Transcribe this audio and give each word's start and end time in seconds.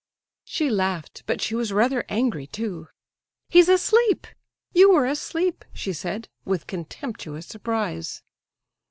She 0.45 0.71
laughed, 0.71 1.21
but 1.27 1.41
she 1.43 1.53
was 1.53 1.71
rather 1.71 2.05
angry 2.09 2.47
too. 2.47 2.87
"He's 3.49 3.69
asleep! 3.69 4.25
You 4.73 4.89
were 4.91 5.05
asleep," 5.05 5.63
she 5.73 5.93
said, 5.93 6.27
with 6.43 6.65
contemptuous 6.65 7.45
surprise. 7.45 8.23